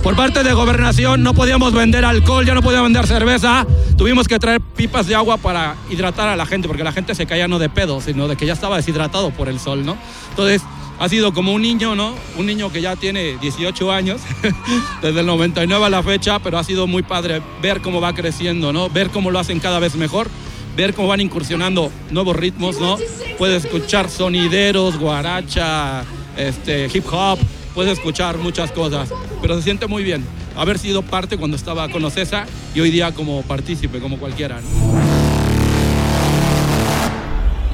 por 0.03 0.15
parte 0.15 0.43
de 0.43 0.53
gobernación 0.53 1.23
no 1.23 1.33
podíamos 1.33 1.73
vender 1.73 2.05
alcohol, 2.05 2.45
ya 2.45 2.53
no 2.53 2.61
podíamos 2.61 2.91
vender 2.91 3.07
cerveza. 3.07 3.65
Tuvimos 3.97 4.27
que 4.27 4.39
traer 4.39 4.61
pipas 4.61 5.07
de 5.07 5.15
agua 5.15 5.37
para 5.37 5.75
hidratar 5.89 6.29
a 6.29 6.35
la 6.35 6.45
gente, 6.45 6.67
porque 6.67 6.83
la 6.83 6.91
gente 6.91 7.15
se 7.15 7.25
caía 7.25 7.47
no 7.47 7.59
de 7.59 7.69
pedo, 7.69 7.99
sino 7.99 8.27
de 8.27 8.35
que 8.35 8.45
ya 8.45 8.53
estaba 8.53 8.77
deshidratado 8.77 9.31
por 9.31 9.49
el 9.49 9.59
sol, 9.59 9.85
¿no? 9.85 9.97
Entonces, 10.29 10.61
ha 10.99 11.09
sido 11.09 11.33
como 11.33 11.53
un 11.53 11.61
niño, 11.61 11.95
¿no? 11.95 12.15
Un 12.37 12.45
niño 12.45 12.71
que 12.71 12.81
ya 12.81 12.95
tiene 12.95 13.37
18 13.37 13.91
años, 13.91 14.21
desde 15.01 15.19
el 15.19 15.25
99 15.25 15.85
a 15.85 15.89
la 15.89 16.03
fecha, 16.03 16.39
pero 16.39 16.57
ha 16.57 16.63
sido 16.63 16.87
muy 16.87 17.03
padre 17.03 17.41
ver 17.61 17.81
cómo 17.81 18.01
va 18.01 18.13
creciendo, 18.13 18.73
¿no? 18.73 18.89
Ver 18.89 19.09
cómo 19.09 19.31
lo 19.31 19.39
hacen 19.39 19.59
cada 19.59 19.79
vez 19.79 19.95
mejor, 19.95 20.27
ver 20.75 20.93
cómo 20.93 21.07
van 21.07 21.21
incursionando 21.21 21.91
nuevos 22.11 22.35
ritmos, 22.35 22.79
¿no? 22.79 22.97
Puedes 23.37 23.65
escuchar 23.65 24.09
sonideros, 24.09 24.97
guaracha, 24.97 26.03
este, 26.35 26.89
hip 26.93 27.05
hop, 27.11 27.39
puedes 27.75 27.93
escuchar 27.93 28.37
muchas 28.37 28.71
cosas, 28.71 29.09
pero 29.41 29.55
se 29.55 29.63
siente 29.63 29.87
muy 29.87 30.03
bien 30.03 30.25
haber 30.55 30.79
sido 30.79 31.03
parte 31.03 31.37
cuando 31.37 31.55
estaba 31.55 31.87
con 31.89 32.03
Ocesa 32.03 32.45
y 32.73 32.79
hoy 32.79 32.89
día 32.89 33.13
como 33.13 33.43
partícipe, 33.43 33.99
como 33.99 34.17
cualquiera, 34.17 34.59
¿no? 34.59 35.16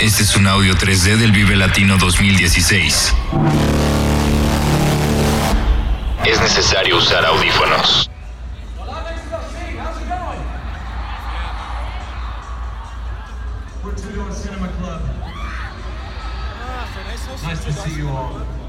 Este 0.03 0.23
es 0.23 0.35
un 0.35 0.47
audio 0.47 0.75
3D 0.75 1.15
del 1.15 1.31
Vive 1.31 1.55
Latino 1.55 1.97
2016. 1.97 3.13
Es 6.25 6.41
necesario 6.41 6.97
usar 6.97 7.25
audífonos. 7.25 8.09
Nice 17.45 17.63
to 17.63 17.71
see 17.71 17.99
you 17.99 18.09
all. 18.09 18.62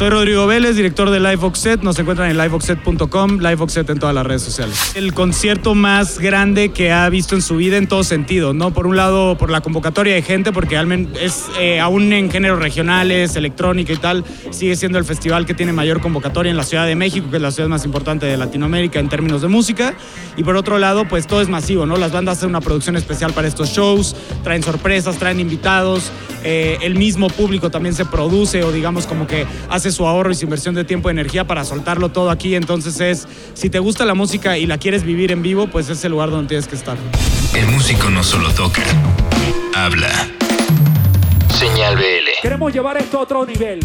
Soy 0.00 0.08
Rodrigo 0.08 0.46
Vélez, 0.46 0.76
director 0.76 1.10
de 1.10 1.20
LiveOxset. 1.20 1.82
Nos 1.82 1.98
encuentran 1.98 2.30
en 2.30 2.38
liveoxset.com, 2.38 3.38
LiveOxset 3.38 3.90
en 3.90 3.98
todas 3.98 4.14
las 4.14 4.24
redes 4.24 4.40
sociales. 4.40 4.92
El 4.94 5.12
concierto 5.12 5.74
más 5.74 6.18
grande 6.18 6.70
que 6.70 6.90
ha 6.90 7.06
visto 7.10 7.34
en 7.34 7.42
su 7.42 7.56
vida 7.56 7.76
en 7.76 7.86
todo 7.86 8.02
sentido, 8.02 8.54
¿no? 8.54 8.72
Por 8.72 8.86
un 8.86 8.96
lado, 8.96 9.36
por 9.36 9.50
la 9.50 9.60
convocatoria 9.60 10.14
de 10.14 10.22
gente, 10.22 10.52
porque 10.52 10.82
es 11.20 11.44
eh, 11.58 11.80
aún 11.80 12.14
en 12.14 12.30
géneros 12.30 12.60
regionales, 12.60 13.36
electrónica 13.36 13.92
y 13.92 13.98
tal, 13.98 14.24
sigue 14.48 14.74
siendo 14.74 14.96
el 14.96 15.04
festival 15.04 15.44
que 15.44 15.52
tiene 15.52 15.74
mayor 15.74 16.00
convocatoria 16.00 16.48
en 16.48 16.56
la 16.56 16.64
Ciudad 16.64 16.86
de 16.86 16.96
México, 16.96 17.28
que 17.28 17.36
es 17.36 17.42
la 17.42 17.50
ciudad 17.50 17.68
más 17.68 17.84
importante 17.84 18.24
de 18.24 18.38
Latinoamérica 18.38 19.00
en 19.00 19.10
términos 19.10 19.42
de 19.42 19.48
música. 19.48 19.92
Y 20.34 20.44
por 20.44 20.56
otro 20.56 20.78
lado, 20.78 21.06
pues 21.08 21.26
todo 21.26 21.42
es 21.42 21.50
masivo, 21.50 21.84
¿no? 21.84 21.98
Las 21.98 22.10
bandas 22.10 22.38
hacen 22.38 22.48
una 22.48 22.62
producción 22.62 22.96
especial 22.96 23.34
para 23.34 23.48
estos 23.48 23.68
shows, 23.68 24.16
traen 24.42 24.62
sorpresas, 24.62 25.18
traen 25.18 25.40
invitados, 25.40 26.10
eh, 26.42 26.78
el 26.80 26.94
mismo 26.94 27.28
público 27.28 27.70
también 27.70 27.94
se 27.94 28.06
produce 28.06 28.64
o 28.64 28.72
digamos 28.72 29.06
como 29.06 29.26
que 29.26 29.46
hace 29.68 29.89
su 29.92 30.06
ahorro 30.06 30.30
y 30.30 30.34
su 30.34 30.44
inversión 30.44 30.74
de 30.74 30.84
tiempo 30.84 31.08
y 31.08 31.12
energía 31.12 31.46
para 31.46 31.64
soltarlo 31.64 32.10
todo 32.10 32.30
aquí. 32.30 32.54
Entonces 32.54 33.00
es, 33.00 33.28
si 33.54 33.70
te 33.70 33.78
gusta 33.78 34.04
la 34.04 34.14
música 34.14 34.58
y 34.58 34.66
la 34.66 34.78
quieres 34.78 35.04
vivir 35.04 35.32
en 35.32 35.42
vivo, 35.42 35.66
pues 35.68 35.88
es 35.88 36.04
el 36.04 36.12
lugar 36.12 36.30
donde 36.30 36.48
tienes 36.48 36.66
que 36.66 36.76
estar. 36.76 36.96
El 37.54 37.66
músico 37.66 38.10
no 38.10 38.22
solo 38.22 38.50
toca, 38.52 38.82
habla. 39.74 40.10
Señal 41.58 41.96
BL. 41.96 42.40
Queremos 42.42 42.72
llevar 42.72 42.96
esto 42.96 43.18
a 43.18 43.22
otro 43.22 43.44
nivel. 43.44 43.80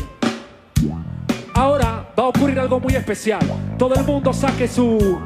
Ahora 1.54 2.10
va 2.18 2.24
a 2.24 2.28
ocurrir 2.28 2.60
algo 2.60 2.80
muy 2.80 2.96
especial. 2.96 3.42
Todo 3.78 3.96
el 3.96 4.04
mundo 4.04 4.34
saque 4.34 4.68
su 4.68 5.20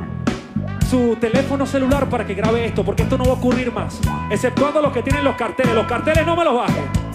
su 0.89 1.15
teléfono 1.17 1.67
celular 1.67 2.09
para 2.09 2.25
que 2.25 2.33
grabe 2.33 2.65
esto, 2.65 2.83
porque 2.83 3.03
esto 3.03 3.15
no 3.17 3.25
va 3.25 3.31
a 3.31 3.33
ocurrir 3.35 3.71
más. 3.71 3.99
Exceptuando 4.31 4.81
los 4.81 4.91
que 4.91 5.03
tienen 5.03 5.23
los 5.23 5.35
carteles. 5.35 5.75
Los 5.75 5.85
carteles 5.85 6.25
no 6.25 6.35
me 6.35 6.43
los 6.43 6.55
bajen. 6.55 7.08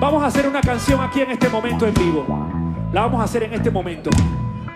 Vamos 0.00 0.22
a 0.22 0.26
hacer 0.26 0.46
una 0.46 0.60
canción 0.60 1.00
aquí 1.00 1.22
en 1.22 1.32
este 1.32 1.48
momento 1.48 1.84
en 1.84 1.92
vivo. 1.92 2.24
La 2.92 3.00
vamos 3.00 3.20
a 3.20 3.24
hacer 3.24 3.42
en 3.42 3.52
este 3.52 3.68
momento. 3.68 4.10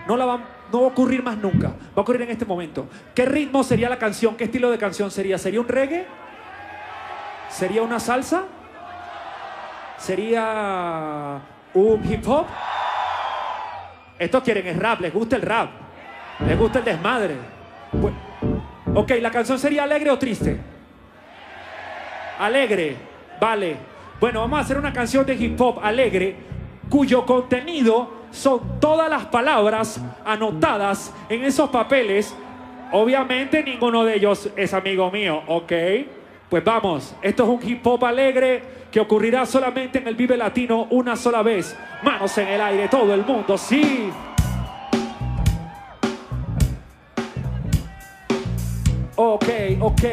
No, 0.05 0.17
la 0.17 0.25
va, 0.25 0.39
no 0.69 0.79
a 0.79 0.81
ocurrir 0.81 1.23
más 1.23 1.37
nunca. 1.37 1.69
Va 1.69 1.95
a 1.95 2.01
ocurrir 2.01 2.23
en 2.23 2.31
este 2.31 2.43
momento. 2.43 2.87
¿Qué 3.15 3.23
ritmo 3.23 3.63
sería 3.63 3.87
la 3.87 3.97
canción? 3.97 4.35
¿Qué 4.35 4.43
estilo 4.43 4.69
de 4.69 4.77
canción 4.77 5.09
sería? 5.11 5.37
¿Sería 5.37 5.61
un 5.61 5.67
reggae? 5.69 6.05
¿Sería 7.49 7.83
una 7.83 8.01
salsa? 8.01 8.43
¿Sería 9.97 11.39
un 11.73 12.03
hip 12.03 12.27
hop? 12.27 12.45
Estos 14.19 14.43
quieren 14.43 14.67
el 14.67 14.77
rap, 14.77 14.99
les 14.99 15.13
gusta 15.13 15.37
el 15.37 15.41
rap. 15.41 15.69
Les 16.45 16.59
gusta 16.59 16.79
el 16.79 16.85
desmadre. 16.85 17.37
Pues, 18.01 18.13
ok, 18.93 19.11
¿la 19.21 19.31
canción 19.31 19.57
sería 19.57 19.83
alegre 19.83 20.11
o 20.11 20.19
triste? 20.19 20.59
Alegre, 22.39 22.97
vale. 23.39 23.92
Bueno, 24.23 24.39
vamos 24.39 24.59
a 24.59 24.61
hacer 24.61 24.77
una 24.77 24.93
canción 24.93 25.25
de 25.25 25.35
hip 25.35 25.59
hop 25.59 25.81
alegre 25.83 26.37
cuyo 26.87 27.25
contenido 27.25 28.09
son 28.31 28.79
todas 28.79 29.09
las 29.09 29.25
palabras 29.25 29.99
anotadas 30.23 31.13
en 31.27 31.43
esos 31.43 31.69
papeles. 31.69 32.33
Obviamente 32.93 33.61
ninguno 33.61 34.05
de 34.05 34.15
ellos 34.15 34.49
es 34.55 34.73
amigo 34.73 35.11
mío, 35.11 35.41
¿ok? 35.45 35.73
Pues 36.49 36.63
vamos, 36.63 37.13
esto 37.21 37.43
es 37.43 37.49
un 37.49 37.69
hip 37.69 37.85
hop 37.85 38.05
alegre 38.05 38.63
que 38.89 39.01
ocurrirá 39.01 39.45
solamente 39.45 39.99
en 39.99 40.07
el 40.07 40.15
Vive 40.15 40.37
Latino 40.37 40.87
una 40.91 41.17
sola 41.17 41.41
vez. 41.41 41.77
Manos 42.01 42.37
en 42.37 42.47
el 42.47 42.61
aire, 42.61 42.87
todo 42.87 43.13
el 43.13 43.25
mundo, 43.25 43.57
sí. 43.57 44.09
Ok, 49.17 49.45
ok, 49.79 50.03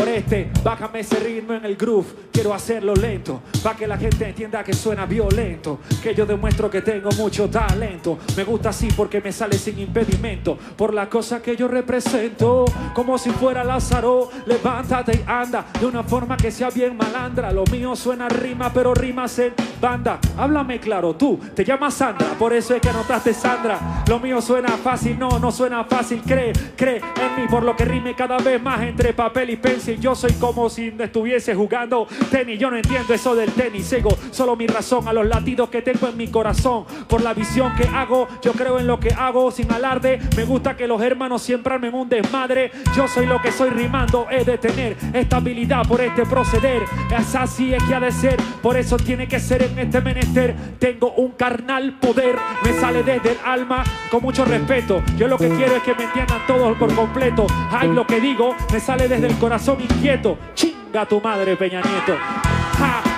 Oreste, 0.00 0.50
bájame 0.62 1.00
ese 1.00 1.18
ritmo 1.18 1.54
en 1.54 1.64
el 1.64 1.76
groove. 1.76 2.28
Quiero 2.32 2.54
hacerlo 2.54 2.94
lento, 2.94 3.42
para 3.64 3.76
que 3.76 3.86
la 3.86 3.98
gente 3.98 4.28
entienda 4.28 4.62
que 4.62 4.72
suena 4.72 5.06
violento. 5.06 5.80
Que 6.02 6.14
yo 6.14 6.24
demuestro 6.24 6.70
que 6.70 6.82
tengo 6.82 7.10
mucho 7.12 7.50
talento. 7.50 8.18
Me 8.36 8.44
gusta 8.44 8.68
así 8.68 8.88
porque 8.96 9.20
me 9.20 9.32
sale 9.32 9.58
sin 9.58 9.78
impedimento. 9.80 10.56
Por 10.76 10.94
la 10.94 11.08
cosa 11.08 11.42
que 11.42 11.56
yo 11.56 11.66
represento, 11.66 12.64
como 12.94 13.18
si 13.18 13.30
fuera 13.30 13.64
Lázaro. 13.64 14.30
Levántate 14.46 15.16
y 15.16 15.24
anda 15.26 15.66
de 15.80 15.86
una 15.86 16.04
forma 16.04 16.36
que 16.36 16.52
sea 16.52 16.70
bien 16.70 16.96
malandra. 16.96 17.50
Lo 17.50 17.64
mío 17.64 17.96
suena 17.96 18.28
rima, 18.28 18.72
pero 18.72 18.94
rimas 18.94 19.36
en 19.40 19.52
banda. 19.80 20.18
Háblame 20.36 20.78
claro, 20.80 21.14
tú 21.16 21.38
te 21.54 21.64
llamas 21.64 21.94
Sandra, 21.94 22.28
por 22.38 22.52
eso 22.52 22.74
es 22.74 22.80
que 22.80 22.88
anotaste 22.88 23.34
Sandra. 23.34 24.04
Lo 24.08 24.18
mío 24.20 24.40
suena 24.40 24.70
fácil, 24.70 25.18
no, 25.18 25.38
no 25.38 25.50
suena 25.50 25.84
fácil. 25.84 26.22
Cree, 26.24 26.52
cree 26.76 26.96
en 26.98 27.42
mí, 27.42 27.48
por 27.48 27.62
lo 27.62 27.74
que 27.76 27.84
rime 27.84 28.14
cada 28.14 28.38
vez 28.38 28.62
más 28.62 28.80
entre 28.82 29.07
papel 29.12 29.50
y 29.50 29.56
pencil. 29.56 29.98
Yo 30.00 30.14
soy 30.14 30.32
como 30.34 30.68
si 30.68 30.94
estuviese 30.98 31.54
jugando 31.54 32.06
tenis. 32.30 32.58
Yo 32.58 32.70
no 32.70 32.76
entiendo 32.76 33.14
eso 33.14 33.34
del 33.34 33.50
tenis. 33.52 33.86
Sigo 33.86 34.10
solo 34.30 34.56
mi 34.56 34.66
razón 34.66 35.08
a 35.08 35.12
los 35.12 35.26
latidos 35.26 35.68
que 35.68 35.82
tengo 35.82 36.08
en 36.08 36.16
mi 36.16 36.28
corazón. 36.28 36.84
Por 37.08 37.22
la 37.22 37.34
visión 37.34 37.74
que 37.76 37.84
hago, 37.84 38.28
yo 38.42 38.52
creo 38.52 38.78
en 38.78 38.86
lo 38.86 39.00
que 39.00 39.10
hago 39.10 39.50
sin 39.50 39.70
alarde. 39.72 40.20
Me 40.36 40.44
gusta 40.44 40.76
que 40.76 40.86
los 40.86 41.00
hermanos 41.02 41.42
siempre 41.42 41.74
armen 41.74 41.94
un 41.94 42.08
desmadre. 42.08 42.70
Yo 42.96 43.08
soy 43.08 43.26
lo 43.26 43.40
que 43.40 43.52
soy 43.52 43.70
rimando, 43.70 44.26
he 44.30 44.44
de 44.44 44.58
tener 44.58 44.96
estabilidad 45.12 45.86
por 45.86 46.00
este 46.00 46.24
proceder. 46.26 46.82
Es 47.16 47.34
así 47.34 47.74
es 47.74 47.82
que 47.84 47.94
ha 47.94 48.00
de 48.00 48.12
ser, 48.12 48.36
por 48.62 48.76
eso 48.76 48.96
tiene 48.96 49.28
que 49.28 49.40
ser 49.40 49.62
en 49.62 49.78
este 49.78 50.00
menester. 50.00 50.54
Tengo 50.78 51.12
un 51.12 51.32
carnal 51.32 51.98
poder, 51.98 52.36
me 52.64 52.72
sale 52.74 53.02
desde 53.02 53.32
el 53.32 53.38
alma 53.44 53.84
con 54.10 54.22
mucho 54.22 54.44
respeto. 54.44 55.02
Yo 55.16 55.28
lo 55.28 55.38
que 55.38 55.48
quiero 55.48 55.76
es 55.76 55.82
que 55.82 55.94
me 55.94 56.04
entiendan 56.04 56.46
todos 56.46 56.76
por 56.76 56.94
completo. 56.94 57.46
Ay, 57.70 57.92
lo 57.92 58.06
que 58.06 58.20
digo 58.20 58.54
me 58.72 58.80
sale 58.80 58.97
desde 59.06 59.26
el 59.26 59.38
corazón 59.38 59.80
inquieto. 59.80 60.38
Chinga 60.54 61.06
tu 61.06 61.20
madre, 61.20 61.56
Peña 61.56 61.80
Nieto. 61.82 62.16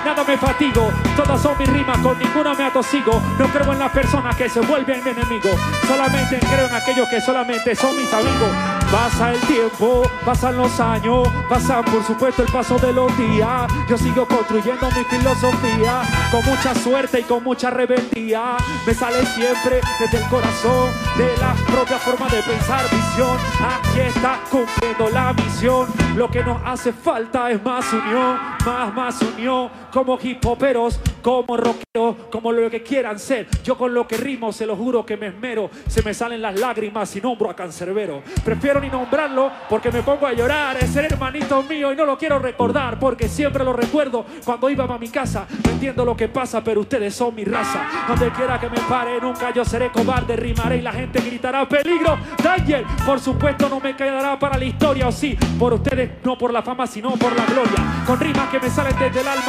Nada 0.05 0.25
me 0.25 0.37
fatigo, 0.39 0.91
todas 1.15 1.41
son 1.41 1.57
mis 1.59 1.69
rimas, 1.69 1.99
con 1.99 2.19
ninguna 2.19 2.55
me 2.55 2.65
atosigo. 2.65 3.21
No 3.39 3.47
creo 3.49 3.73
en 3.73 3.79
las 3.79 3.93
personas 3.93 4.35
que 4.35 4.49
se 4.49 4.61
vuelven 4.61 5.07
enemigos, 5.07 5.55
solamente 5.87 6.39
creo 6.39 6.67
en 6.69 6.75
aquellos 6.75 7.09
que 7.09 7.21
solamente 7.21 7.75
son 7.77 7.97
mis 7.97 8.13
amigos. 8.13 8.80
Pasa 8.91 9.33
el 9.33 9.41
tiempo, 9.43 10.03
pasan 10.27 10.57
los 10.57 10.81
años, 10.81 11.29
pasan 11.49 11.85
por 11.85 12.03
supuesto 12.03 12.43
el 12.43 12.51
paso 12.51 12.77
de 12.77 12.93
los 12.93 13.17
días. 13.17 13.71
Yo 13.89 13.97
sigo 13.97 14.27
construyendo 14.27 14.89
mi 14.91 15.05
filosofía 15.05 16.03
con 16.33 16.45
mucha 16.45 16.75
suerte 16.75 17.21
y 17.21 17.23
con 17.23 17.45
mucha 17.45 17.71
rebeldía. 17.71 18.57
Me 18.85 18.93
sale 18.93 19.25
siempre 19.27 19.81
desde 20.01 20.19
el 20.19 20.29
corazón 20.29 20.91
de 21.17 21.37
la 21.37 21.55
propia 21.73 21.99
forma 21.99 22.29
de 22.31 22.43
pensar, 22.43 22.83
visión. 22.91 23.39
Aquí 23.63 24.01
está 24.01 24.41
cumpliendo 24.51 25.09
la 25.11 25.35
misión. 25.35 25.87
Lo 26.17 26.29
que 26.29 26.43
nos 26.43 26.61
hace 26.65 26.93
falta 26.93 27.49
es 27.49 27.63
más 27.63 27.93
unión, 27.93 28.41
más, 28.67 28.93
más 28.93 29.23
unión. 29.23 29.71
Como 29.93 30.19
hip 30.21 30.45
hoperos, 30.45 30.99
como 31.23 31.57
rockeros, 31.57 32.17
como 32.31 32.53
lo 32.53 32.71
que 32.71 32.83
quieran 32.83 33.19
ser. 33.19 33.47
Yo 33.63 33.77
con 33.77 33.95
lo 33.95 34.07
que 34.07 34.17
rimo, 34.17 34.53
se 34.53 34.67
lo 34.67 34.77
juro 34.77 35.05
que 35.05 35.17
me 35.17 35.29
esmero. 35.29 35.71
Se 35.87 36.03
me 36.03 36.15
salen 36.15 36.43
las 36.43 36.59
lágrimas 36.59 37.15
y 37.17 37.21
nombro 37.21 37.51
a 37.51 37.57
Cancerbero. 37.57 38.23
Prefiero 38.45 38.81
ni 38.81 38.89
nombrarlo 38.89 39.51
porque 39.69 39.91
me 39.91 40.03
pongo 40.03 40.27
a 40.27 40.33
llorar. 40.33 40.77
Es 40.79 40.95
el 40.97 41.07
hermanito 41.07 41.63
mío 41.63 41.93
y 41.93 41.97
no 41.97 42.05
lo 42.05 42.17
quiero 42.19 42.39
recordar 42.39 42.99
porque 42.99 43.29
siempre 43.29 43.65
lo 43.65 43.73
recuerdo 43.73 44.25
cuando 44.45 44.71
iba 44.71 44.85
a 44.85 44.99
mi 44.99 45.09
casa. 45.09 45.47
No 45.65 45.71
entiendo 45.71 46.05
lo 46.05 46.17
que 46.17 46.29
pasa, 46.29 46.63
pero 46.63 46.81
ustedes 46.81 47.15
son 47.15 47.35
mi 47.35 47.45
raza. 47.45 47.87
Donde 48.09 48.31
quiera 48.31 48.59
que 48.59 48.69
me 48.69 48.81
pare, 48.81 49.21
nunca 49.21 49.53
yo 49.53 49.65
seré 49.65 49.91
cobarde. 49.91 50.37
Rimaré 50.37 50.79
y 50.79 50.83
la 50.83 50.93
gente 50.93 51.21
gritará 51.21 51.69
peligro. 51.69 52.19
Danger, 52.43 52.85
por 53.05 53.21
supuesto, 53.21 53.69
no 53.69 53.81
me 53.81 53.95
quedará 53.97 54.39
para 54.39 54.59
la 54.59 54.65
historia. 54.65 55.09
O 55.09 55.13
sí, 55.13 55.37
por 55.59 55.75
ustedes, 55.75 56.11
no 56.25 56.37
por 56.39 56.53
la 56.53 56.63
fama, 56.63 56.87
sino 56.87 57.11
por 57.13 57.37
la 57.37 57.45
gloria. 57.47 58.05
Con 58.07 58.19
rimas 58.19 58.49
que 58.49 58.59
me 58.59 58.71
salen 58.71 58.99
desde 58.99 59.21
el 59.21 59.29
alma. 59.29 59.45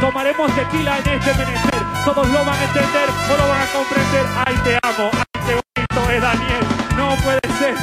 Tomaremos 0.00 0.50
tequila 0.54 0.91
en 0.98 1.08
este 1.08 1.34
menester. 1.34 1.82
Todos 2.04 2.28
lo 2.28 2.44
van 2.44 2.58
a 2.58 2.64
entender 2.64 3.08
o 3.30 3.36
lo 3.36 3.48
van 3.48 3.60
a 3.62 3.66
comprender. 3.66 4.26
Ay, 4.44 4.54
te 4.64 4.78
amo. 4.82 5.10
Ay, 5.12 5.42
qué 5.46 5.54
bonito 5.54 6.10
es 6.10 6.22
Daniel. 6.22 6.64
No 6.96 7.16
puede 7.22 7.40
ser. 7.58 7.74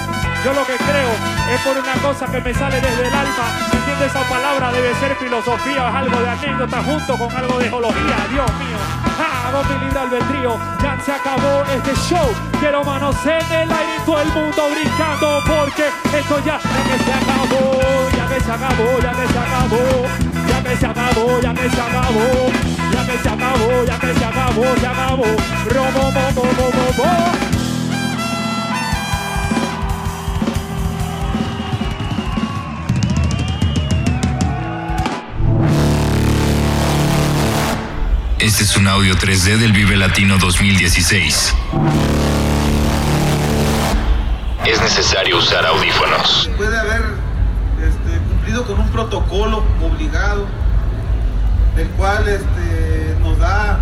Yo 0.44 0.54
lo 0.54 0.66
que 0.66 0.76
creo 0.78 1.12
es 1.52 1.60
por 1.62 1.78
una 1.78 1.94
cosa 2.02 2.26
que 2.28 2.40
me 2.40 2.54
sale 2.54 2.80
desde 2.80 3.08
el 3.08 3.14
alma. 3.14 3.46
Entiendo 3.74 4.06
esa 4.06 4.22
palabra, 4.22 4.72
debe 4.72 4.94
ser 4.96 5.16
filosofía, 5.16 5.90
es 5.90 5.96
algo 5.96 6.20
de 6.22 6.30
anécdota 6.30 6.84
junto 6.84 7.18
con 7.18 7.36
algo 7.36 7.60
de 7.60 7.70
geología. 7.70 8.18
Dios 8.32 8.52
mío, 8.56 8.78
ah, 9.20 9.50
dos 9.52 9.68
mil 9.68 9.80
libre 9.84 10.00
albedrío. 10.00 10.58
Ya 10.82 10.98
se 11.04 11.12
acabó 11.12 11.64
este 11.76 11.94
show. 12.08 12.30
Quiero 12.60 12.84
manos 12.84 13.16
en 13.26 13.52
el 13.52 13.72
aire 13.72 13.96
y 13.98 14.06
todo 14.06 14.22
el 14.22 14.30
mundo 14.30 14.70
brincando 14.72 15.40
porque 15.46 15.90
esto 16.18 16.40
ya, 16.46 16.60
ya 16.60 16.84
que 16.88 17.04
se 17.04 17.14
acabó, 17.14 17.82
ya 18.16 18.28
que 18.28 18.40
se 18.40 18.52
acabó, 18.52 19.00
ya 19.02 19.12
que 19.12 19.28
se 19.28 19.40
acabó. 19.40 20.30
Ya 20.50 20.64
que 20.64 20.76
se 20.76 20.86
acabó, 20.88 21.40
ya 21.42 21.54
que 21.54 21.70
se 21.70 21.82
acabó, 21.82 22.79
que 23.10 23.18
se 23.18 23.30
acabó, 23.30 23.86
ya 23.86 24.00
que 24.00 24.14
se 24.14 24.26
acabó, 24.26 24.66
se 24.80 24.88
acabó. 24.88 25.26
Robo, 25.70 26.12
bo, 26.12 26.44
bo, 26.44 26.94
bo, 26.98 27.04
Este 38.38 38.64
es 38.64 38.78
un 38.78 38.88
audio 38.88 39.16
3D 39.16 39.58
del 39.58 39.74
Vive 39.74 39.98
Latino 39.98 40.38
2016. 40.38 41.56
Es 44.66 44.82
necesario 44.82 45.38
usar 45.38 45.66
audífonos. 45.66 46.50
Puede 46.58 46.78
haber 46.78 47.02
este, 47.82 48.20
cumplido 48.30 48.66
con 48.66 48.80
un 48.80 48.90
protocolo 48.90 49.64
obligado 49.82 50.48
del 51.76 51.88
cual 51.92 52.28
este, 52.28 53.16
nos 53.22 53.38
da 53.40 53.80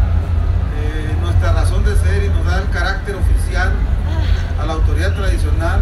eh, 0.78 1.16
nuestra 1.22 1.54
razón 1.54 1.84
de 1.84 1.96
ser 1.98 2.26
y 2.26 2.30
nos 2.30 2.46
da 2.46 2.60
el 2.60 2.70
carácter 2.70 3.16
oficial 3.16 3.72
a 4.62 4.66
la 4.66 4.74
autoridad 4.74 5.14
tradicional 5.16 5.82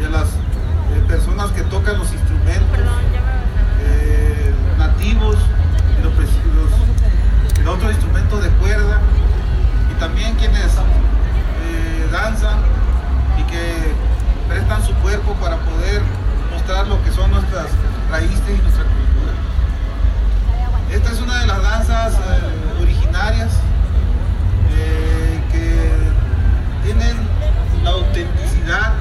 y 0.00 0.04
a 0.04 0.08
las 0.08 0.28
eh, 0.28 1.02
personas 1.06 1.50
que 1.52 1.62
tocan 1.62 1.98
los 1.98 2.12
instrumentos 2.12 2.80
eh, 3.80 4.52
nativos 4.78 5.36
y 5.98 6.02
los, 6.02 6.14
los, 6.14 7.68
otros 7.68 7.92
instrumentos 7.92 8.42
de 8.42 8.50
cuerda 8.50 8.98
y 9.90 10.00
también 10.00 10.34
quienes 10.34 10.72
danzan 12.10 12.58
y 13.38 13.42
que 13.44 13.94
prestan 14.48 14.84
su 14.84 14.92
cuerpo 14.96 15.32
para 15.34 15.56
poder 15.56 16.02
mostrar 16.52 16.86
lo 16.86 17.02
que 17.04 17.10
son 17.10 17.30
nuestras 17.30 17.68
raíces 18.10 18.42
y 18.48 18.62
nuestra 18.62 18.84
cultura. 18.84 19.01
Esta 20.92 21.10
es 21.10 21.20
una 21.22 21.40
de 21.40 21.46
las 21.46 21.62
danzas 21.62 22.12
eh, 22.12 22.82
originarias 22.82 23.50
eh, 24.76 25.40
que 25.50 26.84
tienen 26.84 27.16
la 27.82 27.90
autenticidad 27.90 28.92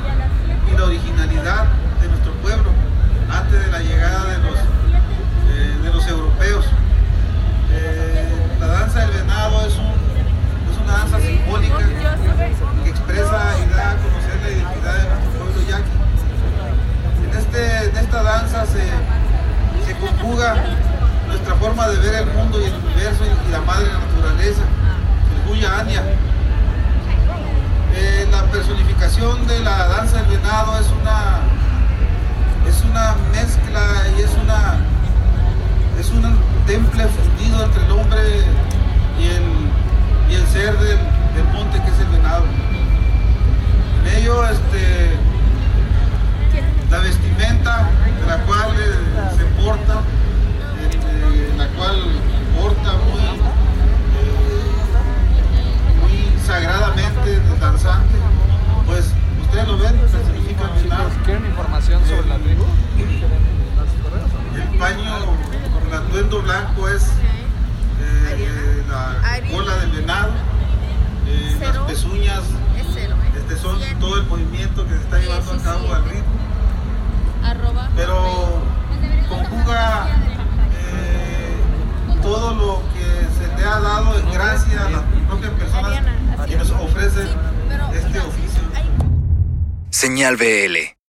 Señal 90.21 90.38
BL. 90.38 91.01